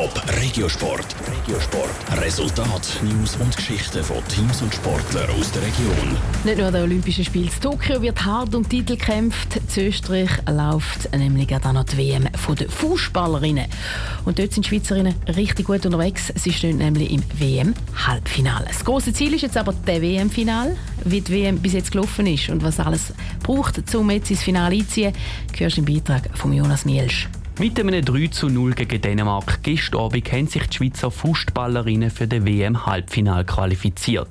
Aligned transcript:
Top 0.00 0.22
Regiosport. 0.40 1.14
Regiosport. 1.30 2.22
Resultat, 2.22 3.02
News 3.02 3.36
und 3.36 3.54
Geschichten 3.54 4.02
von 4.02 4.16
Teams 4.28 4.62
und 4.62 4.74
Sportlern 4.74 5.28
aus 5.38 5.52
der 5.52 5.60
Region. 5.60 6.16
Nicht 6.42 6.56
nur 6.56 6.70
der 6.70 6.84
Olympische 6.84 7.22
Spiel 7.22 7.44
in 7.44 7.60
Tokio 7.60 8.00
wird 8.00 8.24
hart 8.24 8.54
um 8.54 8.66
Titel 8.66 8.96
gekämpft. 8.96 9.60
In 9.76 9.88
Österreich 9.88 10.30
läuft 10.48 11.14
nämlich 11.14 11.48
dann 11.48 11.74
noch 11.74 11.84
die 11.84 11.98
WM 11.98 12.26
der 12.32 12.70
Fußballerinnen. 12.70 13.66
Und 14.24 14.38
dort 14.38 14.54
sind 14.54 14.64
die 14.64 14.70
Schweizerinnen 14.70 15.14
richtig 15.36 15.66
gut 15.66 15.84
unterwegs. 15.84 16.32
Sie 16.34 16.54
stehen 16.54 16.78
nämlich 16.78 17.10
im 17.10 17.22
WM-Halbfinale. 17.38 18.68
Das 18.68 18.82
große 18.82 19.12
Ziel 19.12 19.34
ist 19.34 19.42
jetzt 19.42 19.58
aber 19.58 19.74
der 19.74 20.00
WM-Final. 20.00 20.78
Wie 21.04 21.20
die 21.20 21.30
WM 21.30 21.58
bis 21.58 21.74
jetzt 21.74 21.92
gelaufen 21.92 22.26
ist 22.26 22.48
und 22.48 22.62
was 22.62 22.80
alles 22.80 23.12
braucht, 23.42 23.94
um 23.94 24.10
jetzt 24.10 24.30
ins 24.30 24.42
Finale 24.42 24.76
einzuziehen, 24.76 25.12
hörst 25.58 25.76
du 25.76 25.82
im 25.82 25.94
Beitrag 25.94 26.30
von 26.38 26.54
Jonas 26.54 26.86
Mielsch. 26.86 27.28
Mit 27.58 27.78
einem 27.78 28.02
3 28.02 28.28
zu 28.28 28.48
0 28.48 28.72
gegen 28.72 29.02
Dänemark 29.02 29.62
gestern 29.62 30.00
Abend 30.00 30.32
haben 30.32 30.46
sich 30.46 30.66
die 30.66 30.76
Schweizer 30.76 31.10
Fußballerinnen 31.10 32.10
für 32.10 32.26
den 32.26 32.46
WM-Halbfinal 32.46 33.44
qualifiziert. 33.44 34.30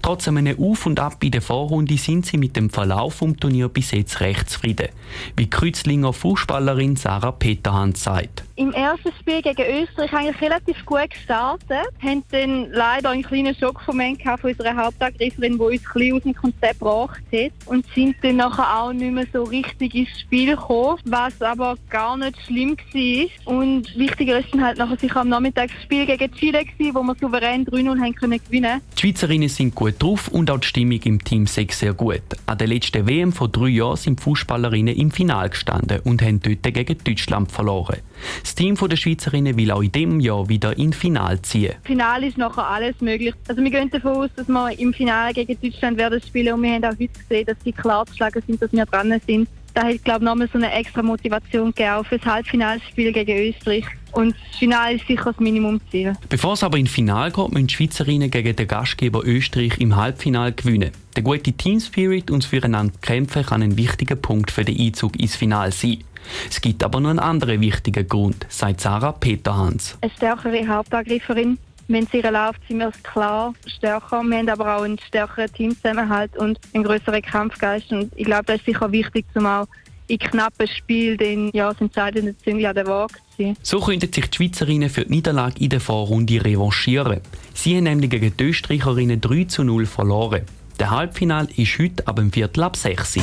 Trotz 0.00 0.28
einem 0.28 0.58
Auf 0.58 0.86
und 0.86 0.98
Ab 0.98 1.22
in 1.22 1.32
der 1.32 1.42
Vorrunde 1.42 1.98
sind 1.98 2.24
sie 2.24 2.38
mit 2.38 2.56
dem 2.56 2.70
Verlauf 2.70 3.18
des 3.18 3.36
Turnier 3.36 3.68
bis 3.68 3.90
jetzt 3.90 4.20
recht 4.20 4.48
zufrieden. 4.48 4.88
Wie 5.36 5.50
Kreuzlinger 5.50 6.14
Fußballerin 6.14 6.96
Sarah 6.96 7.32
Peterhans 7.32 8.02
sagt. 8.02 8.44
Im 8.62 8.72
ersten 8.74 9.10
Spiel 9.18 9.42
gegen 9.42 9.82
Österreich 9.82 10.12
eigentlich 10.12 10.40
relativ 10.40 10.86
gut 10.86 11.10
gestartet, 11.10 11.88
haben 12.00 12.22
dann 12.30 12.70
leider 12.70 13.10
einen 13.10 13.24
kleinen 13.24 13.56
Schockmoment 13.56 14.22
von 14.22 14.50
unserer 14.52 14.76
Hauptangreiferin, 14.76 15.54
die 15.54 15.58
uns 15.58 15.82
ein 15.96 16.12
aus 16.12 16.22
dem 16.22 16.34
Konzept 16.36 16.78
gebracht 16.78 17.22
hat 17.32 17.50
und 17.66 17.84
sind 17.92 18.14
dann 18.22 18.36
nachher 18.36 18.78
auch 18.78 18.92
nicht 18.92 19.12
mehr 19.12 19.26
so 19.32 19.42
richtig 19.42 19.96
ins 19.96 20.20
Spiel 20.20 20.54
gekommen, 20.54 20.96
was 21.06 21.42
aber 21.42 21.74
gar 21.90 22.16
nicht 22.16 22.40
schlimm 22.46 22.76
war. 22.76 23.52
Und 23.52 23.98
wichtiger 23.98 24.38
ist 24.38 24.54
dann 24.54 24.64
halt 24.64 24.78
nachher 24.78 24.96
sicher 24.96 25.22
am 25.22 25.28
Nachmittag 25.28 25.70
das 25.74 25.82
Spiel 25.82 26.06
gegen 26.06 26.32
Chile 26.34 26.64
gewesen, 26.64 26.94
wo 26.94 27.02
wir 27.02 27.16
souverän 27.20 27.66
3-0 27.66 28.00
haben 28.00 28.14
können 28.14 28.40
gewinnen. 28.44 28.80
Die 28.96 29.00
Schweizerinnen 29.00 29.48
sind 29.48 29.74
gut 29.74 30.00
drauf 30.00 30.28
und 30.28 30.48
auch 30.52 30.58
die 30.58 30.68
Stimmung 30.68 31.00
im 31.02 31.24
Team 31.24 31.48
sei 31.48 31.66
sehr 31.68 31.94
gut. 31.94 32.22
An 32.46 32.58
der 32.58 32.68
letzten 32.68 33.08
WM 33.08 33.32
vor 33.32 33.48
drei 33.48 33.70
Jahren 33.70 33.96
sind 33.96 34.20
die 34.20 34.22
Fußballerinnen 34.22 34.94
im 34.94 35.10
Finale 35.10 35.50
gestanden 35.50 35.98
und 36.04 36.22
haben 36.22 36.40
dort 36.40 36.62
gegen 36.62 36.98
Deutschland 37.02 37.50
verloren. 37.50 37.98
Das 38.42 38.51
Team 38.54 38.74
der 38.74 38.96
Schweizerinnen 38.96 39.56
will 39.56 39.70
auch 39.70 39.82
in 39.82 39.92
diesem 39.92 40.20
Jahr 40.20 40.48
wieder 40.48 40.76
ins 40.76 40.96
Finale 40.96 41.40
ziehen. 41.42 41.74
Finale 41.84 42.26
ist 42.26 42.38
nachher 42.38 42.66
alles 42.66 43.00
möglich. 43.00 43.34
Also 43.48 43.62
wir 43.62 43.70
gehen 43.70 43.90
davon 43.90 44.12
aus, 44.12 44.30
dass 44.36 44.48
wir 44.48 44.78
im 44.78 44.92
Finale 44.92 45.34
gegen 45.34 45.60
Deutschland 45.60 45.96
werden 45.98 46.20
spielen 46.20 46.54
und 46.54 46.62
wir 46.62 46.72
haben 46.74 46.84
auch 46.84 46.90
heute 46.90 47.08
gesehen, 47.08 47.46
dass 47.46 47.56
sie 47.64 47.72
klar 47.72 48.06
zu 48.06 48.14
schlagen 48.14 48.42
sind, 48.46 48.60
dass 48.60 48.72
wir 48.72 48.86
dran 48.86 49.20
sind. 49.26 49.48
Da 49.74 49.84
hat, 49.84 50.04
glaube 50.04 50.20
ich, 50.20 50.24
nochmal 50.24 50.48
so 50.52 50.58
eine 50.58 50.70
extra 50.72 51.02
Motivation 51.02 51.72
gegeben 51.72 52.04
für 52.04 52.18
das 52.18 52.26
Halbfinalspiel 52.26 53.12
gegen 53.12 53.48
Österreich. 53.48 53.84
Und 54.12 54.34
das 54.50 54.58
Finale 54.58 54.96
ist 54.96 55.06
sicher 55.06 55.32
das 55.32 55.40
Minimumziel. 55.40 56.12
Bevor 56.28 56.52
es 56.52 56.62
aber 56.62 56.76
ins 56.76 56.90
Finale 56.90 57.30
geht, 57.32 57.50
müssen 57.52 57.66
die 57.66 57.74
Schweizerinnen 57.74 58.30
gegen 58.30 58.54
den 58.54 58.68
Gastgeber 58.68 59.24
Österreich 59.24 59.78
im 59.78 59.96
Halbfinale 59.96 60.52
gewinnen. 60.52 60.90
Der 61.16 61.22
gute 61.22 61.52
Team 61.52 61.80
Spirit 61.80 62.30
und 62.30 62.42
das 62.42 62.50
Füreinander 62.50 62.92
kämpfen 63.00 63.46
kann 63.46 63.62
ein 63.62 63.78
wichtiger 63.78 64.16
Punkt 64.16 64.50
für 64.50 64.64
den 64.64 64.78
Einzug 64.78 65.18
ins 65.18 65.36
Finale 65.36 65.72
sein. 65.72 66.04
Es 66.48 66.60
gibt 66.60 66.82
aber 66.82 67.00
noch 67.00 67.10
einen 67.10 67.18
anderen 67.18 67.60
wichtigen 67.60 68.06
Grund, 68.08 68.46
sagt 68.48 68.80
Sarah 68.80 69.12
Peterhans. 69.12 69.96
Eine 70.00 70.12
stärkere 70.12 70.66
Hauptangreiferin. 70.66 71.58
Wenn 71.88 72.04
es 72.04 72.14
ihr 72.14 72.30
läuft, 72.30 72.60
sind 72.68 72.78
wir 72.78 72.92
klar 73.02 73.52
stärker. 73.66 74.22
Wir 74.22 74.38
haben 74.38 74.48
aber 74.48 74.76
auch 74.76 74.82
einen 74.82 74.98
stärkeren 74.98 75.52
Teamzusammenhalt 75.52 76.36
und 76.36 76.58
einen 76.72 76.84
größeren 76.84 77.22
Kampfgeist. 77.22 77.92
Und 77.92 78.12
ich 78.16 78.24
glaube, 78.24 78.44
das 78.44 78.56
ist 78.56 78.66
sicher 78.66 78.90
wichtig, 78.92 79.26
um 79.34 79.46
auch 79.46 79.66
in 80.06 80.18
knappen 80.18 80.68
Spielen 80.68 81.18
den, 81.18 81.50
ja, 81.52 81.70
das 81.72 81.80
entscheidende 81.80 82.34
an 82.68 82.74
der 82.74 82.86
Waage 82.86 83.14
zu 83.14 83.36
ziehen. 83.36 83.56
So 83.62 83.80
könnten 83.80 84.12
sich 84.12 84.30
die 84.30 84.36
Schweizerinnen 84.36 84.90
für 84.90 85.04
die 85.04 85.10
Niederlage 85.10 85.62
in 85.62 85.70
der 85.70 85.80
Vorrunde 85.80 86.44
revanchieren. 86.44 87.20
Sie 87.54 87.76
haben 87.76 87.84
nämlich 87.84 88.10
gegen 88.10 88.36
die 88.36 88.44
Österreicherinnen 88.44 89.20
3 89.20 89.44
zu 89.44 89.64
0 89.64 89.86
verloren. 89.86 90.42
Der 90.78 90.90
Halbfinal 90.90 91.48
ist 91.56 91.78
heute 91.78 92.06
ab 92.06 92.16
dem 92.16 92.32
Viertel 92.32 92.62
ab 92.62 92.76
6 92.76 93.16
Uhr. 93.16 93.22